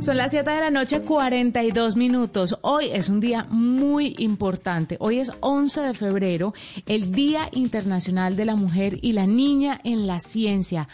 Son 0.00 0.16
las 0.16 0.30
7 0.30 0.48
de 0.48 0.60
la 0.60 0.70
noche, 0.70 1.00
42 1.00 1.96
minutos. 1.96 2.56
Hoy 2.62 2.90
es 2.92 3.08
un 3.08 3.18
día 3.18 3.46
muy 3.50 4.14
importante. 4.18 4.96
Hoy 5.00 5.18
es 5.18 5.32
11 5.40 5.80
de 5.80 5.94
febrero, 5.94 6.54
el 6.86 7.10
Día 7.10 7.48
Internacional 7.50 8.36
de 8.36 8.44
la 8.44 8.54
Mujer 8.54 9.00
y 9.02 9.12
la 9.12 9.26
Niña 9.26 9.80
en 9.82 10.06
la 10.06 10.20
Ciencia 10.20 10.88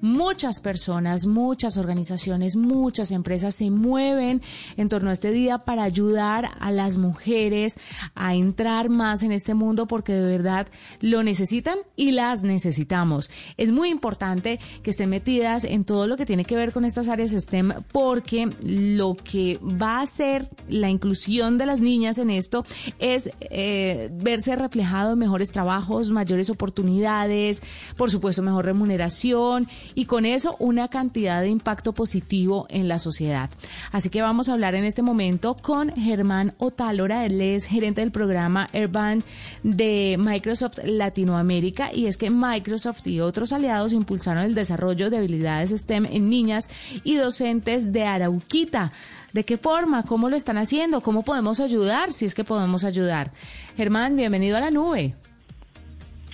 muchas 0.00 0.60
personas, 0.60 1.26
muchas 1.26 1.76
organizaciones, 1.76 2.56
muchas 2.56 3.10
empresas 3.10 3.54
se 3.54 3.70
mueven 3.70 4.42
en 4.76 4.88
torno 4.88 5.10
a 5.10 5.12
este 5.12 5.30
día 5.30 5.58
para 5.58 5.82
ayudar 5.82 6.50
a 6.58 6.70
las 6.70 6.96
mujeres 6.96 7.78
a 8.14 8.34
entrar 8.34 8.88
más 8.88 9.22
en 9.22 9.32
este 9.32 9.54
mundo 9.54 9.86
porque 9.86 10.12
de 10.12 10.26
verdad 10.26 10.66
lo 11.00 11.22
necesitan 11.22 11.78
y 11.96 12.12
las 12.12 12.42
necesitamos. 12.42 13.30
Es 13.56 13.70
muy 13.70 13.90
importante 13.90 14.58
que 14.82 14.90
estén 14.90 15.10
metidas 15.10 15.64
en 15.64 15.84
todo 15.84 16.06
lo 16.06 16.16
que 16.16 16.26
tiene 16.26 16.44
que 16.44 16.56
ver 16.56 16.72
con 16.72 16.84
estas 16.84 17.08
áreas 17.08 17.32
STEM 17.32 17.72
porque 17.92 18.50
lo 18.62 19.16
que 19.16 19.58
va 19.62 19.98
a 19.98 20.02
hacer 20.02 20.48
la 20.68 20.90
inclusión 20.90 21.58
de 21.58 21.66
las 21.66 21.80
niñas 21.80 22.18
en 22.18 22.30
esto 22.30 22.64
es 22.98 23.30
eh, 23.40 24.10
verse 24.12 24.56
reflejado 24.56 25.12
en 25.12 25.18
mejores 25.18 25.50
trabajos, 25.50 26.10
mayores 26.10 26.50
oportunidades, 26.50 27.62
por 27.96 28.10
supuesto 28.10 28.42
mejor 28.42 28.64
remuneración 28.64 29.68
y 29.94 30.04
con 30.04 30.24
eso 30.24 30.56
una 30.58 30.88
cantidad 30.88 31.42
de 31.42 31.48
impacto 31.48 31.92
positivo 31.92 32.66
en 32.68 32.88
la 32.88 32.98
sociedad. 32.98 33.50
Así 33.92 34.10
que 34.10 34.22
vamos 34.22 34.48
a 34.48 34.54
hablar 34.54 34.74
en 34.74 34.84
este 34.84 35.02
momento 35.02 35.56
con 35.56 35.94
Germán 35.94 36.54
Otálora, 36.58 37.26
él 37.26 37.40
es 37.40 37.64
gerente 37.64 38.00
del 38.00 38.10
programa 38.10 38.68
Airband 38.72 39.24
de 39.62 40.16
Microsoft 40.18 40.78
Latinoamérica 40.84 41.92
y 41.92 42.06
es 42.06 42.16
que 42.16 42.30
Microsoft 42.30 43.06
y 43.06 43.20
otros 43.20 43.52
aliados 43.52 43.92
impulsaron 43.92 44.44
el 44.44 44.54
desarrollo 44.54 45.10
de 45.10 45.18
habilidades 45.18 45.70
STEM 45.70 46.06
en 46.06 46.28
niñas 46.28 46.70
y 47.04 47.16
docentes 47.16 47.92
de 47.92 48.04
Arauquita. 48.04 48.92
¿De 49.32 49.44
qué 49.44 49.56
forma? 49.58 50.02
¿Cómo 50.04 50.28
lo 50.28 50.36
están 50.36 50.58
haciendo? 50.58 51.02
¿Cómo 51.02 51.22
podemos 51.22 51.60
ayudar? 51.60 52.12
Si 52.12 52.24
es 52.24 52.34
que 52.34 52.42
podemos 52.42 52.84
ayudar. 52.84 53.30
Germán, 53.76 54.16
bienvenido 54.16 54.56
a 54.56 54.60
la 54.60 54.70
nube. 54.70 55.14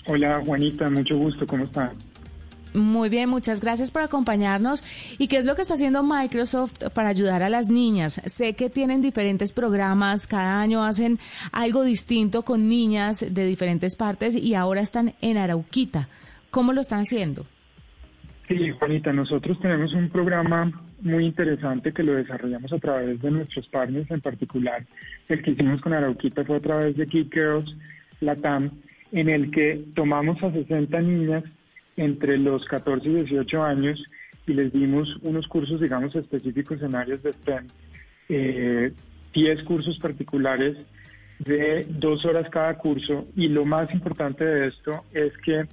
Hola 0.07 0.41
Juanita, 0.45 0.89
mucho 0.89 1.17
gusto, 1.17 1.47
¿cómo 1.47 1.65
está? 1.65 1.93
Muy 2.77 3.09
bien, 3.09 3.31
muchas 3.31 3.61
gracias 3.63 3.91
por 3.91 4.03
acompañarnos. 4.03 4.85
¿Y 5.19 5.29
qué 5.29 5.39
es 5.39 5.47
lo 5.47 5.57
que 5.57 5.63
está 5.63 5.75
haciendo 5.75 6.03
Microsoft 6.03 6.75
para 6.95 7.09
ayudar 7.09 7.43
a 7.43 7.49
las 7.49 7.71
niñas? 7.71 8.21
Sé 8.27 8.55
que 8.55 8.69
tienen 8.69 9.01
diferentes 9.01 9.55
programas, 9.55 10.27
cada 10.27 10.61
año 10.61 10.85
hacen 10.85 11.19
algo 11.53 11.85
distinto 11.85 12.43
con 12.43 12.69
niñas 12.69 13.27
de 13.33 13.47
diferentes 13.47 13.97
partes 13.97 14.37
y 14.37 14.55
ahora 14.55 14.83
están 14.83 15.15
en 15.23 15.39
Arauquita. 15.39 16.09
¿Cómo 16.51 16.75
lo 16.75 16.83
están 16.83 17.01
haciendo? 17.01 17.47
Sí, 18.47 18.71
Juanita, 18.79 19.11
nosotros 19.11 19.59
tenemos 19.61 19.95
un 19.95 20.11
programa 20.11 20.71
muy 21.01 21.25
interesante 21.25 21.93
que 21.93 22.03
lo 22.03 22.13
desarrollamos 22.15 22.73
a 22.75 22.79
través 22.79 23.21
de 23.23 23.31
nuestros 23.31 23.67
partners, 23.69 24.11
en 24.11 24.21
particular 24.21 24.85
el 25.29 25.43
que 25.43 25.53
hicimos 25.53 25.81
con 25.81 25.95
Arauquita 25.95 26.45
fue 26.45 26.57
a 26.57 26.61
través 26.61 26.97
de 26.97 27.07
Kid 27.07 27.29
Girls 27.33 27.75
Latam, 28.21 28.71
en 29.12 29.31
el 29.31 29.50
que 29.50 29.83
tomamos 29.95 30.43
a 30.43 30.53
60 30.53 31.00
niñas 31.00 31.45
entre 31.97 32.39
los 32.39 32.65
14 32.67 33.09
y 33.09 33.15
18 33.15 33.62
años 33.62 34.03
y 34.47 34.53
les 34.53 34.73
dimos 34.73 35.17
unos 35.23 35.47
cursos, 35.49 35.81
digamos, 35.81 36.15
específicos 36.15 36.81
en 36.83 36.95
áreas 36.95 37.23
de 37.23 37.33
STEM, 37.33 37.67
eh, 38.29 38.93
10 39.34 39.62
cursos 39.65 39.99
particulares 39.99 40.77
de 41.39 41.87
dos 41.89 42.25
horas 42.25 42.49
cada 42.51 42.75
curso 42.79 43.27
y 43.37 43.49
lo 43.49 43.65
más 43.65 43.93
importante 43.93 44.45
de 44.45 44.69
esto 44.69 45.05
es 45.12 45.37
que, 45.39 45.67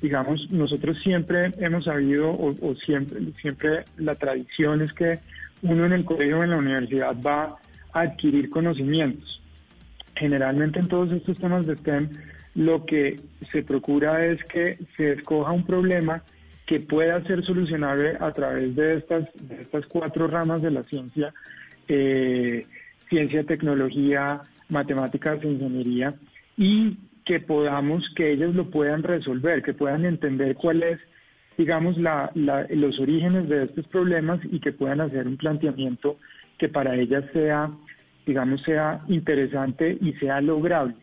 digamos, 0.00 0.50
nosotros 0.50 0.98
siempre 1.02 1.52
hemos 1.58 1.84
sabido 1.84 2.30
o, 2.30 2.74
siempre, 2.76 3.20
siempre 3.40 3.84
la 3.98 4.14
tradición 4.14 4.82
es 4.82 4.92
que 4.92 5.18
uno 5.62 5.84
en 5.86 5.92
el 5.92 6.04
colegio 6.04 6.38
o 6.38 6.44
en 6.44 6.50
la 6.50 6.56
universidad 6.56 7.14
va 7.20 7.56
a 7.92 8.00
adquirir 8.00 8.50
conocimientos. 8.50 9.40
Generalmente 10.16 10.78
en 10.78 10.88
todos 10.88 11.12
estos 11.12 11.36
temas 11.38 11.66
de 11.66 11.76
STEM 11.76 12.08
lo 12.54 12.84
que 12.84 13.20
se 13.50 13.62
procura 13.62 14.26
es 14.26 14.42
que 14.44 14.78
se 14.96 15.12
escoja 15.12 15.52
un 15.52 15.64
problema 15.64 16.22
que 16.66 16.80
pueda 16.80 17.22
ser 17.24 17.44
solucionable 17.44 18.16
a 18.20 18.32
través 18.32 18.74
de 18.76 18.96
estas, 18.96 19.28
de 19.34 19.62
estas 19.62 19.86
cuatro 19.86 20.26
ramas 20.26 20.62
de 20.62 20.70
la 20.70 20.82
ciencia, 20.84 21.32
eh, 21.88 22.66
ciencia, 23.08 23.44
tecnología, 23.44 24.42
matemáticas 24.68 25.42
e 25.42 25.48
ingeniería, 25.48 26.14
y 26.56 26.96
que 27.24 27.40
podamos, 27.40 28.08
que 28.16 28.32
ellos 28.32 28.54
lo 28.54 28.70
puedan 28.70 29.02
resolver, 29.02 29.62
que 29.62 29.74
puedan 29.74 30.04
entender 30.04 30.54
cuál 30.56 30.82
es, 30.82 30.98
digamos, 31.56 31.98
la, 31.98 32.30
los 32.34 32.98
orígenes 32.98 33.48
de 33.48 33.64
estos 33.64 33.86
problemas 33.88 34.40
y 34.50 34.60
que 34.60 34.72
puedan 34.72 35.00
hacer 35.00 35.26
un 35.26 35.36
planteamiento 35.36 36.16
que 36.58 36.68
para 36.68 36.94
ellas 36.96 37.24
sea, 37.32 37.70
digamos, 38.26 38.62
sea 38.62 39.02
interesante 39.08 39.98
y 40.00 40.12
sea 40.14 40.40
lograble. 40.40 40.94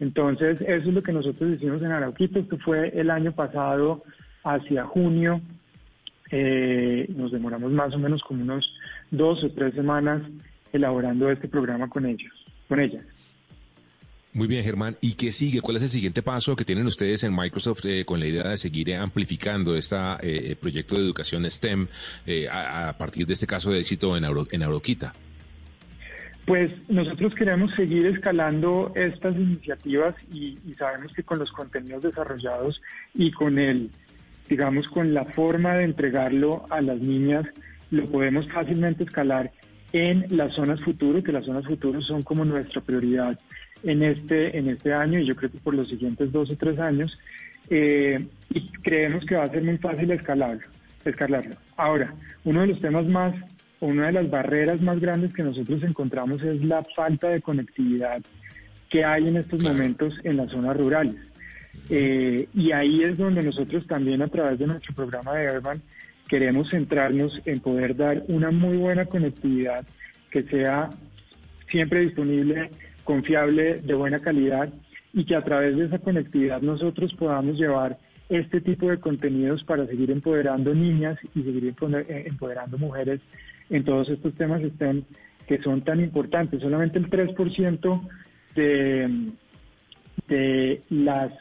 Entonces, 0.00 0.60
eso 0.60 0.88
es 0.88 0.94
lo 0.94 1.02
que 1.02 1.12
nosotros 1.12 1.54
hicimos 1.54 1.82
en 1.82 1.90
Arauquito. 1.90 2.38
Esto 2.38 2.56
fue 2.58 2.88
el 2.98 3.10
año 3.10 3.32
pasado, 3.32 4.04
hacia 4.44 4.84
junio. 4.84 5.40
Eh, 6.30 7.06
nos 7.16 7.32
demoramos 7.32 7.72
más 7.72 7.94
o 7.94 7.98
menos 7.98 8.22
como 8.22 8.42
unos 8.42 8.72
dos 9.10 9.42
o 9.42 9.50
tres 9.50 9.74
semanas 9.74 10.22
elaborando 10.72 11.30
este 11.30 11.48
programa 11.48 11.88
con 11.88 12.06
ellos, 12.06 12.32
con 12.68 12.80
ellas. 12.80 13.04
Muy 14.34 14.46
bien, 14.46 14.62
Germán. 14.62 14.96
¿Y 15.00 15.14
qué 15.14 15.32
sigue? 15.32 15.62
¿Cuál 15.62 15.78
es 15.78 15.82
el 15.82 15.88
siguiente 15.88 16.22
paso 16.22 16.54
que 16.54 16.64
tienen 16.64 16.86
ustedes 16.86 17.24
en 17.24 17.34
Microsoft 17.34 17.86
eh, 17.86 18.04
con 18.04 18.20
la 18.20 18.26
idea 18.26 18.48
de 18.48 18.56
seguir 18.58 18.94
amplificando 18.94 19.74
este 19.74 19.96
proyecto 20.60 20.94
de 20.94 21.00
educación 21.00 21.50
STEM 21.50 21.88
a, 22.52 22.94
partir 22.98 23.26
de 23.26 23.32
este 23.32 23.46
caso 23.46 23.72
de 23.72 23.80
éxito 23.80 24.16
en, 24.16 24.24
en 24.24 24.62
Arauquita? 24.62 25.14
Pues 26.48 26.72
nosotros 26.88 27.34
queremos 27.34 27.72
seguir 27.74 28.06
escalando 28.06 28.90
estas 28.94 29.36
iniciativas 29.36 30.14
y, 30.32 30.56
sabemos 30.78 31.12
que 31.12 31.22
con 31.22 31.38
los 31.38 31.52
contenidos 31.52 32.02
desarrollados 32.02 32.80
y 33.12 33.30
con 33.32 33.58
el, 33.58 33.90
digamos, 34.48 34.88
con 34.88 35.12
la 35.12 35.26
forma 35.26 35.74
de 35.74 35.84
entregarlo 35.84 36.64
a 36.70 36.80
las 36.80 37.00
niñas, 37.00 37.44
lo 37.90 38.06
podemos 38.06 38.50
fácilmente 38.50 39.04
escalar 39.04 39.52
en 39.92 40.24
las 40.30 40.54
zonas 40.54 40.80
futuro, 40.80 41.22
que 41.22 41.32
las 41.32 41.44
zonas 41.44 41.66
futuros 41.66 42.06
son 42.06 42.22
como 42.22 42.46
nuestra 42.46 42.80
prioridad 42.80 43.38
en 43.82 44.02
este, 44.02 44.56
en 44.56 44.70
este 44.70 44.94
año 44.94 45.20
y 45.20 45.26
yo 45.26 45.36
creo 45.36 45.50
que 45.50 45.58
por 45.58 45.74
los 45.74 45.90
siguientes 45.90 46.32
dos 46.32 46.50
o 46.50 46.56
tres 46.56 46.78
años. 46.78 47.18
Eh, 47.68 48.26
y 48.48 48.68
creemos 48.80 49.26
que 49.26 49.36
va 49.36 49.44
a 49.44 49.50
ser 49.50 49.62
muy 49.62 49.76
fácil 49.76 50.10
escalarlo, 50.12 50.66
escalarlo. 51.04 51.56
Ahora, 51.76 52.14
uno 52.44 52.62
de 52.62 52.68
los 52.68 52.80
temas 52.80 53.04
más 53.04 53.34
una 53.80 54.06
de 54.06 54.12
las 54.12 54.30
barreras 54.30 54.80
más 54.80 55.00
grandes 55.00 55.32
que 55.34 55.42
nosotros 55.42 55.82
encontramos 55.82 56.42
es 56.42 56.64
la 56.64 56.84
falta 56.96 57.28
de 57.28 57.40
conectividad 57.40 58.20
que 58.88 59.04
hay 59.04 59.28
en 59.28 59.36
estos 59.36 59.62
momentos 59.62 60.14
en 60.24 60.36
las 60.36 60.50
zonas 60.50 60.76
rurales. 60.76 61.16
Eh, 61.90 62.48
y 62.54 62.72
ahí 62.72 63.02
es 63.02 63.16
donde 63.16 63.42
nosotros 63.42 63.86
también 63.86 64.22
a 64.22 64.28
través 64.28 64.58
de 64.58 64.66
nuestro 64.66 64.94
programa 64.94 65.34
de 65.34 65.56
Urban 65.56 65.80
queremos 66.28 66.70
centrarnos 66.70 67.40
en 67.44 67.60
poder 67.60 67.96
dar 67.96 68.22
una 68.28 68.50
muy 68.50 68.76
buena 68.76 69.06
conectividad 69.06 69.86
que 70.30 70.42
sea 70.44 70.90
siempre 71.70 72.00
disponible, 72.00 72.70
confiable, 73.04 73.80
de 73.82 73.94
buena 73.94 74.20
calidad 74.20 74.68
y 75.12 75.24
que 75.24 75.36
a 75.36 75.44
través 75.44 75.76
de 75.76 75.86
esa 75.86 75.98
conectividad 75.98 76.60
nosotros 76.60 77.14
podamos 77.14 77.58
llevar 77.58 77.98
este 78.28 78.60
tipo 78.60 78.90
de 78.90 78.98
contenidos 78.98 79.64
para 79.64 79.86
seguir 79.86 80.10
empoderando 80.10 80.74
niñas 80.74 81.18
y 81.34 81.42
seguir 81.42 81.74
eh, 81.74 82.24
empoderando 82.26 82.76
mujeres 82.76 83.20
en 83.70 83.84
todos 83.84 84.08
estos 84.08 84.34
temas 84.34 84.62
estén, 84.62 85.04
que 85.46 85.58
son 85.62 85.82
tan 85.82 86.00
importantes. 86.00 86.60
Solamente 86.60 86.98
el 86.98 87.10
3% 87.10 88.00
de, 88.54 89.30
de 90.28 90.82
las 90.90 91.32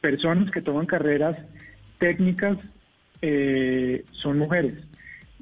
personas 0.00 0.50
que 0.50 0.62
toman 0.62 0.86
carreras 0.86 1.36
técnicas 1.98 2.58
eh, 3.22 4.04
son 4.12 4.38
mujeres 4.38 4.74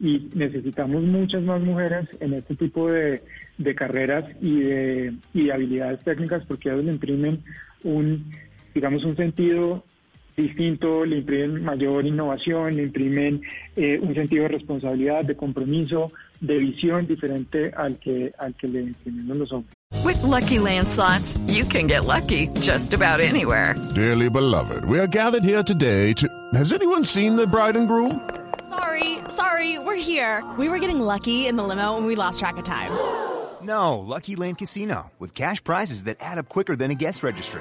y 0.00 0.30
necesitamos 0.34 1.02
muchas 1.02 1.42
más 1.42 1.60
mujeres 1.60 2.08
en 2.20 2.34
este 2.34 2.54
tipo 2.54 2.90
de, 2.90 3.22
de 3.58 3.74
carreras 3.74 4.24
y 4.40 4.60
de, 4.60 5.14
y 5.34 5.46
de 5.46 5.52
habilidades 5.52 6.00
técnicas 6.04 6.44
porque 6.46 6.68
ellos 6.68 6.84
le 6.84 6.92
imprimen 6.92 7.42
un, 7.82 8.32
digamos, 8.74 9.04
un 9.04 9.16
sentido 9.16 9.84
distinto, 10.43 11.05
le 11.05 11.19
imprimen 11.19 11.64
mayor 11.64 12.06
innovación, 12.06 12.76
le 12.76 12.85
imprimen 12.85 13.43
eh, 13.76 13.99
un 14.00 14.14
sentido 14.14 14.44
de 14.44 14.49
responsabilidad, 14.49 15.25
de 15.25 15.37
compromiso, 15.37 16.12
de 16.40 16.58
visión 16.58 17.06
diferente 17.06 17.73
al 17.76 17.99
que, 17.99 18.32
al 18.38 18.55
que 18.55 18.69
le 18.69 18.81
imprimimos 18.82 19.37
los 19.37 19.52
hombres. 19.52 19.75
With 20.05 20.23
lucky 20.23 20.58
landslots, 20.58 21.38
you 21.49 21.64
can 21.64 21.87
get 21.87 22.05
lucky 22.05 22.49
just 22.61 22.94
about 22.94 23.20
anywhere. 23.20 23.75
Dearly 23.94 24.31
beloved, 24.31 24.85
we 24.85 24.99
are 24.99 25.06
gathered 25.06 25.43
here 25.43 25.62
today 25.62 26.12
to. 26.14 26.29
Has 26.55 26.73
anyone 26.73 27.05
seen 27.05 27.37
the 27.37 27.46
bride 27.46 27.76
and 27.76 27.88
groom? 27.88 28.20
Sorry, 28.69 29.19
sorry, 29.29 29.79
we're 29.79 29.96
here. 29.96 30.44
We 30.58 30.69
were 30.69 30.79
getting 30.79 31.00
lucky 31.00 31.46
in 31.46 31.56
the 31.56 31.64
limo 31.64 31.96
and 31.96 32.06
we 32.06 32.14
lost 32.14 32.38
track 32.38 32.56
of 32.56 32.64
time. 32.64 32.93
No, 33.61 33.99
Lucky 33.99 34.37
Land 34.37 34.58
Casino, 34.58 35.11
with 35.19 35.35
cash 35.35 35.62
prizes 35.64 36.05
that 36.05 36.19
add 36.20 36.38
up 36.38 36.49
quicker 36.49 36.76
than 36.76 36.93
a 36.93 36.94
guest 36.94 37.25
registry. 37.25 37.61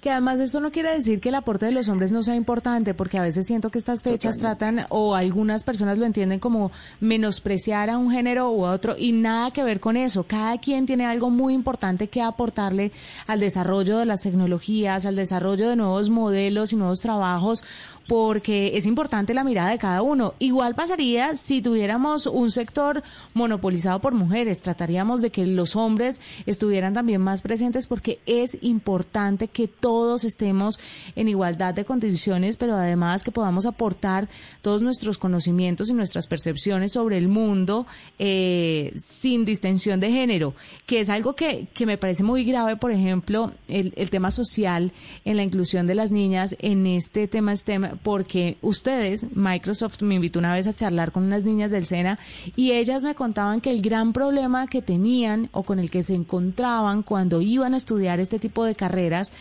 Que 0.00 0.10
además 0.10 0.40
eso 0.40 0.60
no 0.60 0.70
quiere 0.70 0.92
decir 0.92 1.20
que 1.20 1.30
el 1.30 1.34
aporte 1.34 1.66
de 1.66 1.72
los 1.72 1.88
hombres 1.88 2.12
no 2.12 2.22
sea 2.22 2.34
importante, 2.34 2.94
porque 2.94 3.18
a 3.18 3.22
veces 3.22 3.46
siento 3.46 3.70
que 3.70 3.78
estas 3.78 4.02
fechas 4.02 4.38
tratan 4.38 4.86
o 4.90 5.14
algunas 5.14 5.64
personas 5.64 5.98
lo 5.98 6.06
entienden 6.06 6.38
como 6.38 6.70
menospreciar 7.00 7.90
a 7.90 7.98
un 7.98 8.10
género 8.10 8.50
u 8.50 8.64
otro 8.64 8.94
y 8.96 9.12
nada 9.12 9.50
que 9.50 9.64
ver 9.64 9.80
con 9.80 9.96
eso. 9.96 10.24
Cada 10.24 10.58
quien 10.58 10.86
tiene 10.86 11.06
algo 11.06 11.30
muy 11.30 11.54
importante 11.54 12.08
que 12.08 12.22
aportarle 12.22 12.92
al 13.26 13.40
desarrollo 13.40 13.98
de 13.98 14.06
las 14.06 14.22
tecnologías, 14.22 15.06
al 15.06 15.16
desarrollo 15.16 15.68
de 15.68 15.76
nuevos 15.76 16.10
modelos 16.10 16.72
y 16.72 16.76
nuevos 16.76 17.00
trabajos 17.00 17.64
porque 18.06 18.72
es 18.74 18.86
importante 18.86 19.34
la 19.34 19.44
mirada 19.44 19.70
de 19.70 19.78
cada 19.78 20.02
uno. 20.02 20.34
Igual 20.38 20.74
pasaría 20.74 21.34
si 21.36 21.60
tuviéramos 21.60 22.26
un 22.26 22.50
sector 22.50 23.02
monopolizado 23.34 24.00
por 24.00 24.14
mujeres, 24.14 24.62
trataríamos 24.62 25.22
de 25.22 25.30
que 25.30 25.46
los 25.46 25.76
hombres 25.76 26.20
estuvieran 26.46 26.94
también 26.94 27.20
más 27.20 27.42
presentes 27.42 27.86
porque 27.86 28.20
es 28.26 28.58
importante 28.62 29.48
que 29.48 29.68
todos 29.68 30.24
estemos 30.24 30.78
en 31.16 31.28
igualdad 31.28 31.74
de 31.74 31.84
condiciones, 31.84 32.56
pero 32.56 32.74
además 32.74 33.22
que 33.22 33.32
podamos 33.32 33.66
aportar 33.66 34.28
todos 34.62 34.82
nuestros 34.82 35.18
conocimientos 35.18 35.90
y 35.90 35.94
nuestras 35.94 36.26
percepciones 36.26 36.92
sobre 36.92 37.18
el 37.18 37.28
mundo 37.28 37.86
eh, 38.18 38.92
sin 38.96 39.44
distinción 39.44 40.00
de 40.00 40.10
género, 40.10 40.54
que 40.86 41.00
es 41.00 41.10
algo 41.10 41.34
que, 41.34 41.66
que 41.74 41.86
me 41.86 41.98
parece 41.98 42.22
muy 42.22 42.44
grave, 42.44 42.76
por 42.76 42.92
ejemplo, 42.92 43.52
el, 43.68 43.92
el 43.96 44.10
tema 44.10 44.30
social 44.30 44.92
en 45.24 45.36
la 45.36 45.42
inclusión 45.42 45.86
de 45.86 45.94
las 45.94 46.12
niñas 46.12 46.56
en 46.60 46.86
este 46.86 47.26
tema 47.28 47.54
STEM 47.54 47.95
porque 48.02 48.56
ustedes, 48.62 49.26
Microsoft 49.34 50.02
me 50.02 50.14
invitó 50.16 50.38
una 50.38 50.54
vez 50.54 50.66
a 50.66 50.72
charlar 50.72 51.12
con 51.12 51.24
unas 51.24 51.44
niñas 51.44 51.70
del 51.70 51.86
SENA 51.86 52.18
y 52.54 52.72
ellas 52.72 53.04
me 53.04 53.14
contaban 53.14 53.60
que 53.60 53.70
el 53.70 53.82
gran 53.82 54.12
problema 54.12 54.66
que 54.66 54.82
tenían 54.82 55.48
o 55.52 55.62
con 55.62 55.78
el 55.78 55.90
que 55.90 56.02
se 56.02 56.14
encontraban 56.14 57.02
cuando 57.02 57.40
iban 57.40 57.74
a 57.74 57.76
estudiar 57.76 58.20
este 58.20 58.38
tipo 58.38 58.64
de 58.64 58.74
carreras 58.74 59.32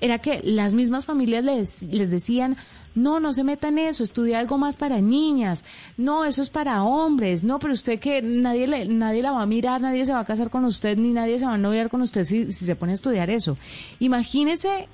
era 0.00 0.18
que 0.18 0.40
las 0.42 0.74
mismas 0.74 1.06
familias 1.06 1.44
les, 1.44 1.82
les 1.84 2.10
decían, 2.10 2.56
no, 2.94 3.20
no 3.20 3.32
se 3.32 3.44
meta 3.44 3.68
en 3.68 3.78
eso, 3.78 4.04
estudia 4.04 4.38
algo 4.38 4.58
más 4.58 4.76
para 4.76 5.00
niñas, 5.00 5.64
no, 5.96 6.24
eso 6.24 6.42
es 6.42 6.50
para 6.50 6.84
hombres, 6.84 7.44
no, 7.44 7.58
pero 7.58 7.74
usted 7.74 7.98
que 7.98 8.22
nadie, 8.22 8.66
le, 8.66 8.86
nadie 8.86 9.22
la 9.22 9.32
va 9.32 9.42
a 9.42 9.46
mirar, 9.46 9.80
nadie 9.80 10.06
se 10.06 10.12
va 10.12 10.20
a 10.20 10.24
casar 10.24 10.50
con 10.50 10.64
usted, 10.64 10.96
ni 10.96 11.12
nadie 11.12 11.38
se 11.38 11.46
va 11.46 11.54
a 11.54 11.58
noviar 11.58 11.90
con 11.90 12.02
usted 12.02 12.24
si, 12.24 12.52
si 12.52 12.64
se 12.64 12.76
pone 12.76 12.92
a 12.92 12.94
estudiar 12.94 13.30
eso. 13.30 13.56
Imagínese 13.98 14.88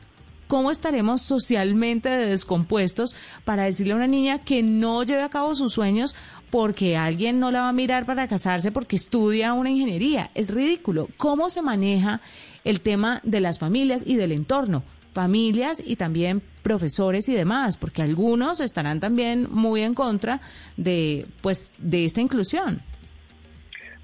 cómo 0.50 0.72
estaremos 0.72 1.22
socialmente 1.22 2.08
descompuestos 2.08 3.14
para 3.44 3.62
decirle 3.62 3.92
a 3.92 3.96
una 3.96 4.08
niña 4.08 4.40
que 4.40 4.64
no 4.64 5.04
lleve 5.04 5.22
a 5.22 5.28
cabo 5.28 5.54
sus 5.54 5.72
sueños 5.72 6.16
porque 6.50 6.96
alguien 6.96 7.38
no 7.38 7.52
la 7.52 7.60
va 7.60 7.68
a 7.68 7.72
mirar 7.72 8.04
para 8.04 8.26
casarse 8.26 8.72
porque 8.72 8.96
estudia 8.96 9.52
una 9.52 9.70
ingeniería. 9.70 10.32
Es 10.34 10.52
ridículo. 10.52 11.08
¿Cómo 11.16 11.50
se 11.50 11.62
maneja 11.62 12.20
el 12.64 12.80
tema 12.80 13.20
de 13.22 13.40
las 13.40 13.60
familias 13.60 14.02
y 14.04 14.16
del 14.16 14.32
entorno? 14.32 14.82
Familias 15.12 15.80
y 15.86 15.94
también 15.94 16.42
profesores 16.62 17.28
y 17.28 17.34
demás, 17.34 17.76
porque 17.76 18.02
algunos 18.02 18.58
estarán 18.58 18.98
también 18.98 19.46
muy 19.52 19.82
en 19.82 19.94
contra 19.94 20.40
de, 20.76 21.28
pues, 21.42 21.70
de 21.78 22.04
esta 22.04 22.22
inclusión. 22.22 22.82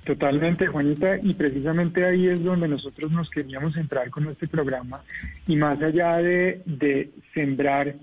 Totalmente, 0.06 0.68
Juanita, 0.68 1.18
y 1.20 1.34
precisamente 1.34 2.04
ahí 2.04 2.28
es 2.28 2.44
donde 2.44 2.68
nosotros 2.68 3.10
nos 3.10 3.28
queríamos 3.28 3.76
entrar 3.76 4.08
con 4.10 4.28
este 4.28 4.46
programa 4.46 5.02
y 5.48 5.56
más 5.56 5.82
allá 5.82 6.18
de, 6.18 7.10
sembrar 7.34 7.96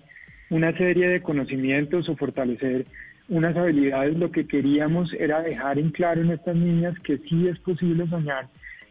una 0.50 0.78
serie 0.78 1.08
de 1.08 1.22
conocimientos 1.22 2.10
o 2.10 2.18
fortalecer 2.18 2.86
unas 3.30 3.56
habilidades, 3.56 4.18
lo 4.18 4.32
que 4.32 4.46
queríamos 4.46 5.14
era 5.14 5.42
dejar 5.42 5.80
en 5.80 5.92
claro 5.92 6.22
en 6.22 6.32
estas 6.32 6.58
niñas 6.58 7.00
que 7.00 7.20
sí 7.20 7.48
es 7.48 7.58
posible 7.60 8.06
soñar 8.08 8.50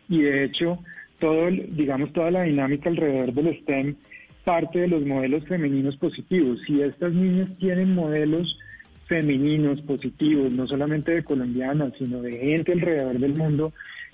y 0.08 0.22
de 0.22 0.44
hecho 0.44 0.78
todo, 1.18 1.50
digamos, 1.50 2.14
toda 2.14 2.30
la 2.30 2.44
dinámica 2.44 2.88
alrededor 2.88 3.34
del 3.34 3.60
STEM 3.60 3.94
parte 4.42 4.78
de 4.78 4.88
los 4.88 5.04
modelos 5.04 5.44
femeninos 5.44 5.98
positivos. 5.98 6.60
Si 6.66 6.80
estas 6.80 7.12
niñas 7.12 7.50
tienen 7.58 7.94
modelos 7.94 8.58
femeninos 9.06 9.80
positivos, 9.82 10.52
no 10.52 10.66
solamente 10.66 11.12
de 11.12 11.24
colombianas, 11.24 11.92
sino 11.98 12.22
de 12.22 12.38
gente 12.38 12.72
alrededor 12.72 13.18
del 13.18 13.34
mundo 13.34 13.72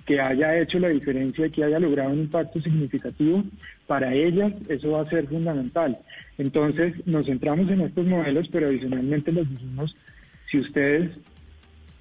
que 0.08 0.20
haya 0.20 0.58
hecho 0.58 0.78
la 0.78 0.88
diferencia 0.88 1.46
y 1.46 1.50
que 1.50 1.64
haya 1.64 1.78
logrado 1.78 2.10
un 2.10 2.20
impacto 2.20 2.60
significativo, 2.62 3.44
para 3.86 4.14
ellas 4.14 4.52
eso 4.68 4.92
va 4.92 5.02
a 5.02 5.10
ser 5.10 5.26
fundamental. 5.26 5.98
Entonces 6.38 6.94
nos 7.06 7.26
centramos 7.26 7.70
en 7.70 7.82
estos 7.82 8.06
modelos, 8.06 8.48
pero 8.48 8.68
adicionalmente 8.68 9.32
les 9.32 9.48
dijimos, 9.50 9.94
si 10.50 10.60
ustedes 10.60 11.10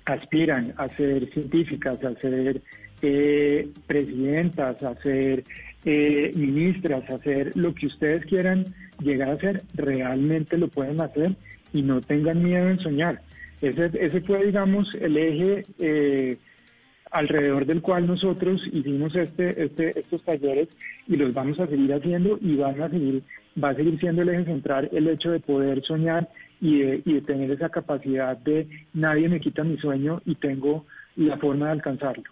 aspiran 0.06 0.74
a 0.78 0.88
ser 0.96 1.30
científicas, 1.34 2.02
a 2.04 2.16
ser 2.16 2.62
eh, 3.02 3.68
presidentas, 3.86 4.82
a 4.82 4.96
ser 5.02 5.44
eh, 5.84 6.32
ministras, 6.34 7.10
a 7.10 7.16
hacer 7.16 7.52
lo 7.56 7.76
que 7.76 7.88
ustedes 7.88 8.26
quieran 8.26 8.74
llegar 9.02 9.30
a 9.30 9.40
ser, 9.40 9.64
realmente 9.76 10.58
lo 10.58 10.70
pueden 10.70 11.02
hacer 11.02 11.36
y 11.78 11.82
no 11.84 12.02
tengan 12.02 12.44
miedo 12.44 12.70
en 12.70 12.80
soñar. 12.80 13.22
Ese, 13.62 13.92
ese 14.00 14.22
fue, 14.22 14.46
digamos, 14.46 14.94
el 14.96 15.18
eje 15.18 15.66
eh, 15.80 16.38
alrededor 17.12 17.66
del 17.66 17.82
cual 17.82 18.08
nosotros 18.08 18.62
hicimos 18.72 19.16
este, 19.16 19.64
este, 19.64 20.00
estos 20.00 20.24
talleres 20.24 20.70
y 21.08 21.16
los 21.16 21.34
vamos 21.34 21.60
a 21.60 21.68
seguir 21.68 21.94
haciendo 21.94 22.38
y 22.42 22.56
van 22.56 22.82
a 22.82 22.90
seguir, 22.90 23.24
va 23.62 23.70
a 23.70 23.76
seguir 23.76 24.00
siendo 24.00 24.22
el 24.24 24.30
eje 24.30 24.46
central 24.46 24.90
el 24.92 25.08
hecho 25.08 25.32
de 25.32 25.40
poder 25.40 25.84
soñar 25.84 26.28
y 26.60 26.80
de, 26.80 27.02
y 27.06 27.14
de 27.14 27.22
tener 27.22 27.52
esa 27.52 27.70
capacidad 27.70 28.38
de 28.38 28.68
nadie 28.94 29.30
me 29.30 29.40
quita 29.40 29.64
mi 29.64 29.78
sueño 29.78 30.22
y 30.26 30.36
tengo 30.36 30.86
la 31.16 31.38
forma 31.38 31.68
de 31.68 31.72
alcanzarlo. 31.74 32.24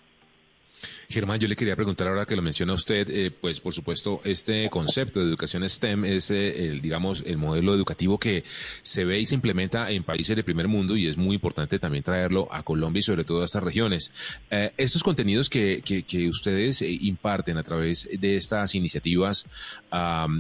Germán, 1.10 1.40
yo 1.40 1.48
le 1.48 1.56
quería 1.56 1.76
preguntar 1.76 2.08
ahora 2.08 2.26
que 2.26 2.36
lo 2.36 2.42
menciona 2.42 2.74
usted, 2.74 3.10
eh, 3.10 3.32
pues 3.32 3.60
por 3.60 3.74
supuesto 3.74 4.22
este 4.24 4.70
concepto 4.70 5.20
de 5.20 5.28
educación 5.28 5.68
STEM 5.68 6.06
es, 6.06 6.32
eh, 6.32 6.70
el, 6.70 6.82
digamos, 6.82 7.24
el 7.26 7.38
modelo 7.38 7.74
educativo 7.74 8.20
que 8.20 8.44
se 8.82 9.06
ve 9.06 9.20
y 9.20 9.26
se 9.26 9.36
implementa 9.36 9.92
en 9.92 10.04
países 10.04 10.36
de 10.36 10.44
primer 10.44 10.68
mundo 10.68 10.98
y 10.98 11.08
es 11.08 11.18
muy 11.18 11.36
importante 11.36 11.80
también 11.80 12.04
traerlo 12.04 12.48
a 12.52 12.64
Colombia 12.64 13.00
y 13.00 13.04
sobre 13.04 13.24
todo 13.24 13.42
a 13.42 13.46
estas 13.46 13.64
regiones. 13.64 14.14
Eh, 14.50 14.72
estos 14.78 15.04
contenidos 15.04 15.50
que, 15.50 15.82
que, 15.86 16.04
que 16.04 16.28
ustedes 16.28 16.82
imparten 16.82 17.58
a 17.58 17.64
través 17.64 18.10
de 18.12 18.36
estas 18.36 18.74
iniciativas 18.76 19.46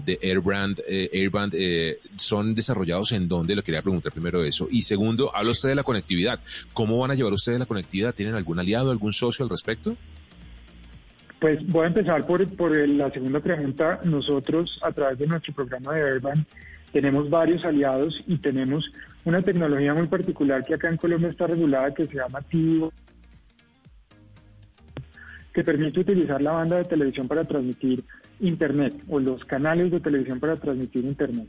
de 0.04 0.20
Airbrand, 0.22 0.82
Airband 1.14 1.56
son 2.18 2.56
desarrollados 2.56 3.12
en 3.12 3.28
dónde, 3.28 3.56
le 3.56 3.64
quería 3.64 3.82
preguntar 3.82 4.12
primero 4.12 4.44
eso. 4.44 4.68
Y 4.72 4.82
segundo, 4.82 5.36
habla 5.36 5.52
usted 5.52 5.70
de 5.70 5.76
la 5.76 5.84
conectividad. 5.84 6.40
¿Cómo 6.74 7.00
van 7.00 7.12
a 7.12 7.16
llevar 7.16 7.34
ustedes 7.34 7.60
la 7.60 7.66
conectividad? 7.66 8.14
¿Tienen 8.14 8.36
algún 8.36 8.60
aliado, 8.60 8.92
algún 8.92 9.14
socio 9.14 9.44
al 9.44 9.50
respecto? 9.50 9.96
Pues 11.40 11.66
voy 11.68 11.84
a 11.84 11.88
empezar 11.88 12.26
por, 12.26 12.48
por 12.56 12.72
la 12.72 13.12
segunda 13.12 13.40
pregunta. 13.40 14.00
Nosotros, 14.04 14.80
a 14.82 14.92
través 14.92 15.20
de 15.20 15.28
nuestro 15.28 15.54
programa 15.54 15.94
de 15.94 16.16
Urban, 16.16 16.46
tenemos 16.92 17.30
varios 17.30 17.66
aliados 17.66 18.24
y 18.26 18.38
tenemos 18.38 18.90
una 19.26 19.42
tecnología 19.42 19.94
muy 19.94 20.08
particular 20.08 20.64
que 20.64 20.76
acá 20.76 20.90
en 20.90 20.98
Colombia 20.98 21.30
está 21.30 21.48
regulada 21.48 21.94
que 21.94 22.08
se 22.08 22.16
llama 22.16 22.42
TIVO, 22.42 22.94
que 25.54 25.64
permite 25.64 26.00
utilizar 26.00 26.42
la 26.42 26.52
banda 26.52 26.78
de 26.78 26.86
televisión 26.86 27.28
para 27.28 27.44
transmitir 27.44 28.04
Internet 28.40 28.94
o 29.10 29.20
los 29.20 29.44
canales 29.46 29.92
de 29.92 30.00
televisión 30.00 30.40
para 30.40 30.58
transmitir 30.58 31.04
Internet. 31.06 31.48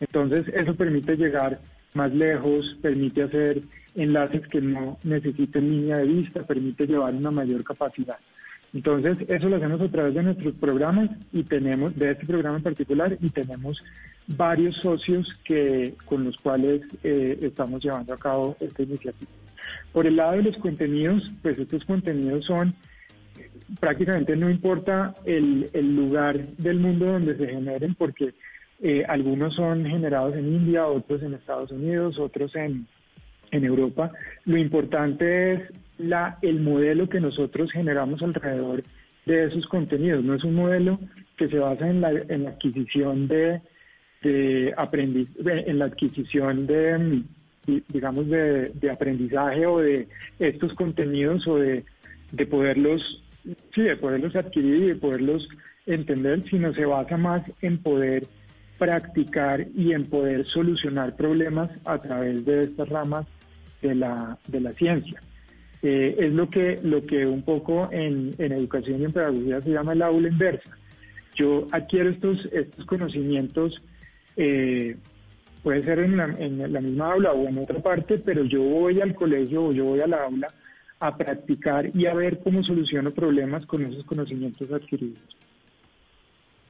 Entonces, 0.00 0.46
eso 0.54 0.74
permite 0.74 1.16
llegar 1.16 1.60
más 1.94 2.12
lejos, 2.12 2.76
permite 2.82 3.22
hacer 3.22 3.62
enlaces 3.94 4.46
que 4.48 4.60
no 4.60 4.98
necesiten 5.04 5.70
línea 5.70 5.98
de 5.98 6.06
vista, 6.06 6.42
permite 6.42 6.86
llevar 6.86 7.14
una 7.14 7.30
mayor 7.30 7.64
capacidad. 7.64 8.18
Entonces, 8.74 9.16
eso 9.28 9.48
lo 9.48 9.56
hacemos 9.56 9.80
a 9.80 9.88
través 9.88 10.14
de 10.14 10.22
nuestros 10.24 10.54
programas 10.56 11.08
y 11.32 11.44
tenemos, 11.44 11.96
de 11.96 12.10
este 12.10 12.26
programa 12.26 12.56
en 12.56 12.64
particular, 12.64 13.16
y 13.20 13.30
tenemos 13.30 13.80
varios 14.26 14.76
socios 14.78 15.32
que 15.44 15.94
con 16.06 16.24
los 16.24 16.36
cuales 16.38 16.82
eh, 17.04 17.38
estamos 17.42 17.84
llevando 17.84 18.12
a 18.12 18.18
cabo 18.18 18.56
esta 18.58 18.82
iniciativa. 18.82 19.30
Por 19.92 20.08
el 20.08 20.16
lado 20.16 20.32
de 20.32 20.42
los 20.42 20.56
contenidos, 20.56 21.30
pues 21.40 21.56
estos 21.56 21.84
contenidos 21.84 22.46
son, 22.46 22.74
prácticamente 23.78 24.34
no 24.34 24.50
importa 24.50 25.14
el, 25.24 25.70
lugar 25.94 26.44
del 26.58 26.80
mundo 26.80 27.06
donde 27.06 27.36
se 27.36 27.46
generen, 27.46 27.94
porque 27.94 28.34
Eh, 28.82 29.04
algunos 29.08 29.54
son 29.54 29.86
generados 29.86 30.34
en 30.34 30.46
India, 30.52 30.86
otros 30.86 31.22
en 31.22 31.32
Estados 31.32 31.70
Unidos, 31.70 32.18
otros 32.18 32.54
en 32.56 32.86
Europa. 33.52 34.10
Lo 34.44 34.58
importante 34.58 35.52
es 35.52 35.60
la, 35.98 36.38
el 36.42 36.60
modelo 36.60 37.08
que 37.08 37.20
nosotros 37.20 37.72
generamos 37.72 38.22
alrededor 38.22 38.82
de 39.26 39.44
esos 39.44 39.66
contenidos. 39.66 40.24
No 40.24 40.34
es 40.34 40.44
un 40.44 40.54
modelo 40.54 40.98
que 41.36 41.48
se 41.48 41.58
basa 41.58 41.88
en 41.88 42.00
la, 42.00 42.10
en 42.10 42.44
la 42.44 42.50
adquisición 42.50 43.28
de, 43.28 43.60
aprendiz, 44.76 45.28
en 45.44 45.78
la 45.78 45.86
adquisición 45.86 46.66
de 46.66 47.22
digamos 47.88 48.28
de, 48.28 48.70
de, 48.74 48.90
aprendizaje 48.90 49.64
o 49.64 49.78
de 49.78 50.06
estos 50.38 50.74
contenidos 50.74 51.46
o 51.46 51.56
de, 51.56 51.82
de 52.30 52.46
poderlos 52.46 53.22
sí 53.74 53.82
de 53.82 53.96
poderlos 53.96 54.36
adquirir 54.36 54.82
y 54.82 54.86
de 54.88 54.94
poderlos 54.96 55.48
entender 55.86 56.42
sino 56.50 56.74
se 56.74 56.84
basa 56.84 57.16
más 57.16 57.42
en 57.62 57.78
poder 57.78 58.26
practicar 58.78 59.66
y 59.74 59.92
en 59.92 60.04
poder 60.04 60.46
solucionar 60.46 61.16
problemas 61.16 61.70
a 61.84 61.98
través 61.98 62.44
de 62.44 62.64
estas 62.64 62.88
ramas 62.88 63.26
de 63.80 63.94
la, 63.94 64.38
de 64.48 64.60
la 64.60 64.72
ciencia. 64.72 65.20
Eh, 65.86 66.16
es 66.18 66.32
lo 66.32 66.48
que, 66.48 66.80
lo 66.82 67.04
que 67.04 67.26
un 67.26 67.42
poco 67.42 67.90
en, 67.92 68.34
en, 68.38 68.52
educación 68.52 69.02
y 69.02 69.04
en 69.04 69.12
pedagogía 69.12 69.60
se 69.60 69.68
llama 69.68 69.92
el 69.92 70.00
aula 70.00 70.28
inversa. 70.28 70.70
Yo 71.34 71.68
adquiero 71.72 72.08
estos, 72.08 72.48
estos 72.52 72.86
conocimientos, 72.86 73.82
eh, 74.38 74.96
puede 75.62 75.84
ser 75.84 75.98
en 75.98 76.16
la, 76.16 76.24
en 76.38 76.72
la 76.72 76.80
misma 76.80 77.12
aula 77.12 77.32
o 77.32 77.46
en 77.46 77.58
otra 77.58 77.82
parte, 77.82 78.16
pero 78.16 78.44
yo 78.44 78.62
voy 78.62 79.02
al 79.02 79.14
colegio 79.14 79.62
o 79.62 79.72
yo 79.72 79.84
voy 79.84 80.00
a 80.00 80.06
la 80.06 80.24
aula 80.24 80.54
a 81.00 81.18
practicar 81.18 81.90
y 81.94 82.06
a 82.06 82.14
ver 82.14 82.38
cómo 82.42 82.64
soluciono 82.64 83.12
problemas 83.12 83.66
con 83.66 83.84
esos 83.84 84.04
conocimientos 84.04 84.72
adquiridos. 84.72 85.36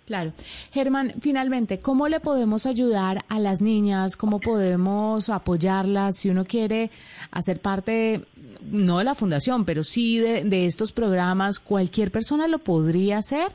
Claro. 0.07 0.33
Germán, 0.73 1.15
finalmente, 1.21 1.79
¿cómo 1.79 2.09
le 2.09 2.21
podemos 2.21 2.67
ayudar 2.67 3.25
a 3.29 3.39
las 3.39 3.63
niñas? 3.63 4.17
¿Cómo 4.17 4.39
podemos 4.39 5.31
apoyarlas 5.31 6.19
si 6.19 6.29
uno 6.29 6.45
quiere 6.45 6.91
hacer 7.31 7.61
parte, 7.61 8.21
no 8.71 8.99
de 8.99 9.05
la 9.05 9.15
fundación, 9.15 9.65
pero 9.65 9.83
sí 9.83 10.19
de, 10.19 10.45
de 10.45 10.67
estos 10.67 10.93
programas? 10.93 11.59
¿Cualquier 11.59 12.11
persona 12.11 12.49
lo 12.49 12.59
podría 12.59 13.19
hacer? 13.19 13.49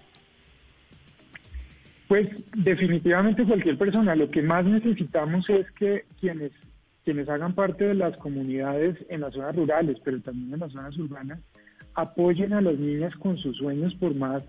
Pues 2.07 2.27
definitivamente 2.55 3.45
cualquier 3.45 3.77
persona. 3.77 4.15
Lo 4.15 4.31
que 4.31 4.41
más 4.41 4.65
necesitamos 4.65 5.47
es 5.51 5.69
que 5.73 6.05
quienes, 6.19 6.51
quienes 7.05 7.29
hagan 7.29 7.53
parte 7.53 7.85
de 7.85 7.93
las 7.93 8.17
comunidades 8.17 8.97
en 9.09 9.21
las 9.21 9.35
zonas 9.35 9.55
rurales, 9.55 9.97
pero 10.03 10.19
también 10.19 10.55
en 10.55 10.61
las 10.61 10.71
zonas 10.71 10.97
urbanas, 10.97 11.39
apoyen 11.93 12.53
a 12.53 12.61
las 12.61 12.79
niñas 12.79 13.15
con 13.17 13.37
sus 13.37 13.57
sueños 13.57 13.93
por 13.95 14.15
más 14.15 14.41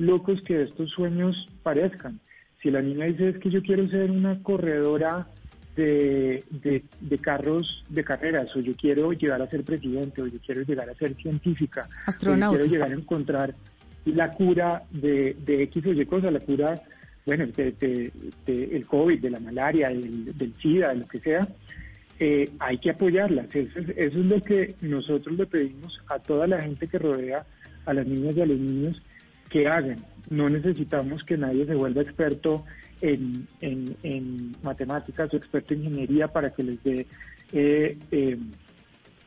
locos 0.00 0.40
que 0.42 0.62
estos 0.62 0.90
sueños 0.90 1.48
parezcan. 1.62 2.18
Si 2.62 2.70
la 2.70 2.82
niña 2.82 3.04
dice 3.06 3.28
es 3.28 3.38
que 3.38 3.50
yo 3.50 3.62
quiero 3.62 3.88
ser 3.88 4.10
una 4.10 4.42
corredora 4.42 5.28
de, 5.76 6.42
de, 6.50 7.18
carros 7.18 7.84
de 7.88 8.02
carreras, 8.02 8.54
o 8.56 8.60
yo 8.60 8.74
quiero 8.76 9.12
llegar 9.12 9.40
a 9.40 9.48
ser 9.48 9.62
presidente, 9.62 10.20
o 10.20 10.26
yo 10.26 10.38
quiero 10.44 10.62
llegar 10.62 10.88
a 10.90 10.94
ser 10.94 11.14
científica, 11.14 11.88
o 12.06 12.34
yo 12.34 12.50
quiero 12.50 12.64
llegar 12.64 12.90
a 12.90 12.94
encontrar 12.94 13.54
la 14.04 14.32
cura 14.32 14.82
de, 14.90 15.36
de 15.44 15.62
X 15.64 15.86
o 15.86 15.92
Y 15.92 16.06
cosa, 16.06 16.30
la 16.30 16.40
cura, 16.40 16.82
bueno, 17.24 17.46
de, 17.46 18.12
el 18.46 18.86
COVID, 18.86 19.20
de 19.20 19.30
la 19.30 19.40
malaria, 19.40 19.88
del, 19.88 20.36
del 20.36 20.54
SIDA, 20.60 20.88
de 20.88 20.96
lo 20.96 21.08
que 21.08 21.20
sea, 21.20 21.48
eh, 22.18 22.50
hay 22.58 22.78
que 22.78 22.90
apoyarlas. 22.90 23.46
Eso 23.54 23.78
es, 23.78 23.88
eso 23.90 24.18
es 24.18 24.26
lo 24.26 24.42
que 24.42 24.74
nosotros 24.80 25.36
le 25.38 25.46
pedimos 25.46 26.02
a 26.08 26.18
toda 26.18 26.46
la 26.46 26.60
gente 26.60 26.86
que 26.86 26.98
rodea 26.98 27.44
a 27.86 27.94
las 27.94 28.06
niñas 28.06 28.36
y 28.36 28.40
a 28.42 28.46
los 28.46 28.58
niños 28.58 29.02
que 29.50 29.68
hagan. 29.68 29.98
No 30.30 30.48
necesitamos 30.48 31.24
que 31.24 31.36
nadie 31.36 31.66
se 31.66 31.74
vuelva 31.74 32.02
experto 32.02 32.64
en, 33.02 33.46
en, 33.60 34.56
matemáticas 34.62 35.32
o 35.34 35.36
experto 35.36 35.74
en 35.74 35.84
ingeniería 35.84 36.28
para 36.28 36.50
que 36.50 36.62
les 36.62 36.82
dé, 36.82 37.06
eh, 37.52 37.98
eh, 38.10 38.38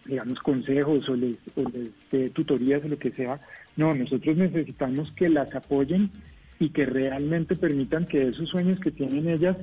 digamos, 0.05 0.39
consejos 0.39 1.07
o 1.09 1.15
les, 1.15 1.37
o 1.55 1.69
les 1.69 1.89
dé 2.11 2.29
tutorías 2.29 2.83
o 2.85 2.87
lo 2.87 2.97
que 2.97 3.11
sea. 3.11 3.39
No, 3.75 3.93
nosotros 3.93 4.37
necesitamos 4.37 5.11
que 5.11 5.29
las 5.29 5.53
apoyen 5.53 6.09
y 6.59 6.69
que 6.69 6.85
realmente 6.85 7.55
permitan 7.55 8.05
que 8.05 8.29
esos 8.29 8.49
sueños 8.49 8.79
que 8.79 8.91
tienen 8.91 9.27
ellas 9.27 9.57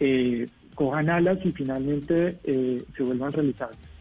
eh, 0.00 0.48
cojan 0.74 1.08
alas 1.08 1.38
y 1.44 1.52
finalmente 1.52 2.36
se 2.44 3.02
vuelvan 3.02 3.32
realizables. 3.32 3.93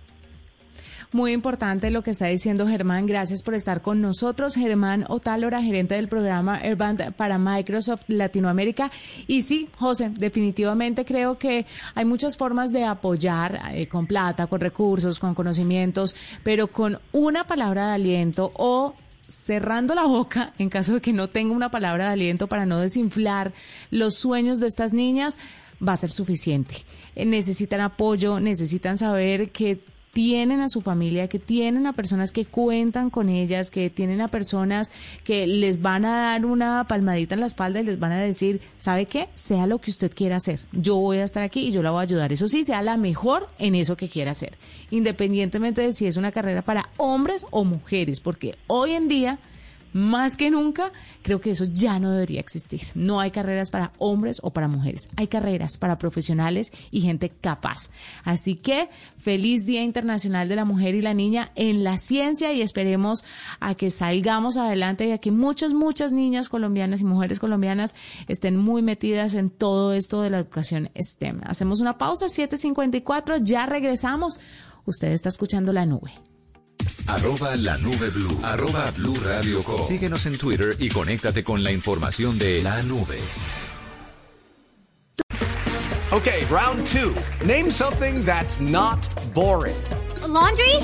Muy 1.14 1.32
importante 1.32 1.92
lo 1.92 2.02
que 2.02 2.10
está 2.10 2.26
diciendo 2.26 2.68
Germán. 2.68 3.06
Gracias 3.06 3.44
por 3.44 3.54
estar 3.54 3.84
con 3.84 4.02
nosotros. 4.02 4.56
Germán 4.56 5.06
Otálora, 5.10 5.62
gerente 5.62 5.94
del 5.94 6.08
programa 6.08 6.58
Airband 6.58 7.14
para 7.14 7.38
Microsoft 7.38 8.06
Latinoamérica. 8.08 8.90
Y 9.28 9.44
sí, 9.44 9.70
José, 9.78 10.10
definitivamente 10.10 11.06
creo 11.06 11.38
que 11.38 11.68
hay 11.94 12.04
muchas 12.04 12.36
formas 12.36 12.74
de 12.74 12.86
apoyar 12.86 13.62
eh, 13.76 13.88
con 13.88 14.08
plata, 14.08 14.48
con 14.48 14.60
recursos, 14.60 15.20
con 15.20 15.36
conocimientos, 15.36 16.16
pero 16.42 16.66
con 16.66 16.98
una 17.12 17.46
palabra 17.46 17.90
de 17.90 17.94
aliento 17.94 18.52
o 18.56 18.96
cerrando 19.28 19.94
la 19.94 20.06
boca 20.06 20.54
en 20.58 20.70
caso 20.70 20.96
de 20.96 21.02
que 21.02 21.14
no 21.14 21.30
tenga 21.30 21.54
una 21.54 21.70
palabra 21.70 22.08
de 22.08 22.14
aliento 22.14 22.48
para 22.48 22.66
no 22.66 22.80
desinflar 22.80 23.54
los 23.92 24.16
sueños 24.16 24.60
de 24.60 24.66
estas 24.66 24.94
niñas, 24.94 25.38
va 25.88 25.94
a 25.94 25.98
ser 25.98 26.10
suficiente. 26.10 26.74
Eh, 27.16 27.26
necesitan 27.26 27.82
apoyo, 27.82 28.40
necesitan 28.40 28.98
saber 28.98 29.52
que 29.52 29.93
tienen 30.14 30.62
a 30.62 30.70
su 30.70 30.82
familia, 30.82 31.28
que 31.28 31.40
tienen 31.40 31.88
a 31.88 31.94
personas 31.94 32.32
que 32.32 32.46
cuentan 32.46 33.10
con 33.10 33.30
ellas, 33.30 33.72
que 33.72 33.90
tienen 33.90 34.22
a 34.22 34.28
personas 34.28 34.92
que 35.24 35.48
les 35.48 35.82
van 35.82 36.06
a 36.06 36.16
dar 36.16 36.46
una 36.46 36.86
palmadita 36.88 37.34
en 37.34 37.42
la 37.42 37.48
espalda 37.48 37.82
y 37.82 37.86
les 37.86 38.00
van 38.00 38.12
a 38.12 38.20
decir, 38.20 38.62
¿sabe 38.78 39.08
qué? 39.08 39.28
Sea 39.34 39.66
lo 39.66 39.80
que 39.80 39.90
usted 39.90 40.14
quiera 40.14 40.36
hacer. 40.36 40.60
Yo 40.72 40.98
voy 40.98 41.18
a 41.18 41.24
estar 41.24 41.42
aquí 41.42 41.62
y 41.62 41.72
yo 41.72 41.82
la 41.82 41.90
voy 41.90 42.00
a 42.00 42.04
ayudar. 42.04 42.32
Eso 42.32 42.48
sí, 42.48 42.64
sea 42.64 42.84
la 42.84 42.96
mejor 42.96 43.50
en 43.58 43.74
eso 43.74 43.98
que 43.98 44.08
quiera 44.08 44.32
hacer, 44.32 44.56
independientemente 44.92 45.82
de 45.82 45.94
si 45.94 46.06
es 46.06 46.16
una 46.16 46.32
carrera 46.32 46.62
para 46.62 46.90
hombres 46.98 47.48
o 47.50 47.66
mujeres, 47.66 48.20
porque 48.20 48.56
hoy 48.68 48.92
en 48.92 49.08
día 49.08 49.40
más 49.94 50.38
que 50.38 50.52
nunca, 50.52 50.92
creo 51.22 51.40
que 51.40 51.52
eso 51.52 51.66
ya 51.66 52.00
no 52.00 52.12
debería 52.12 52.40
existir. 52.40 52.82
No 52.96 53.20
hay 53.20 53.32
carreras 53.32 53.70
para 53.70 53.94
hombres 53.98 54.40
o 54.44 54.52
para 54.52 54.68
mujeres, 54.68 55.10
hay 55.16 55.28
carreras 55.28 55.78
para 55.78 55.98
profesionales 55.98 56.72
y 56.92 57.02
gente 57.02 57.30
capaz. 57.30 57.90
Así 58.24 58.56
que 58.56 58.90
feliz 59.20 59.66
Día 59.66 59.84
Internacional 59.84 60.50
de 60.50 60.56
la 60.56 60.66
Mujer 60.66 60.96
y 60.96 61.02
la 61.02 61.14
Niña 61.14 61.52
en 61.56 61.84
la 61.84 61.98
ciencia 61.98 62.52
y 62.54 62.62
esperemos 62.62 63.24
a 63.60 63.76
que 63.76 63.90
salgamos 63.90 64.58
adelante 64.58 65.08
y 65.08 65.12
a 65.12 65.20
que 65.20 65.32
muchas, 65.32 65.74
muchas 65.74 66.12
niñas 66.12 66.50
colombianas 66.50 67.02
y 67.02 67.06
mujeres 67.06 67.40
colombianas 67.40 67.96
estén 68.28 68.58
muy 68.58 68.82
metidas 68.82 69.36
en 69.36 69.50
todo 69.50 69.94
esto 69.94 70.22
de 70.22 70.30
la 70.30 70.40
educación 70.40 70.90
STEM. 71.00 71.42
Hacemos 71.46 71.80
una 71.80 71.98
pausa, 71.98 72.26
7.54, 72.26 73.44
ya 73.44 73.66
regresamos. 73.66 74.40
Usted 74.86 75.12
está 75.12 75.30
escuchando 75.30 75.72
la 75.72 75.86
nube. 75.86 76.12
Arroba 77.08 77.56
la 77.58 77.78
nube 77.78 78.10
blue. 78.12 78.40
Arroba 78.44 78.92
blue 78.92 79.16
radio 79.16 79.62
Síguenos 79.84 80.26
en 80.26 80.38
Twitter 80.38 80.76
y 80.80 80.90
conéctate 80.90 81.44
con 81.44 81.64
la 81.64 81.72
información 81.72 82.38
de 82.38 82.62
la 82.62 82.82
nube. 82.84 83.20
Okay, 86.12 86.46
round 86.46 86.86
two. 86.88 87.16
Name 87.46 87.72
something 87.72 88.24
that's 88.24 88.60
not 88.60 89.00
boring. 89.34 89.76
laundry? 90.28 90.76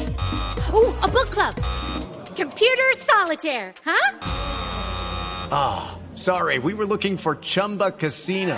Ooh, 0.74 0.94
a 1.02 1.08
book 1.08 1.30
club. 1.30 1.56
Computer 2.36 2.90
solitaire, 2.98 3.74
huh? 3.86 4.20
Ah, 5.52 5.92
oh, 5.92 6.16
sorry. 6.16 6.60
We 6.60 6.74
were 6.74 6.86
looking 6.86 7.18
for 7.18 7.36
Chumba 7.36 7.92
Casino. 7.92 8.58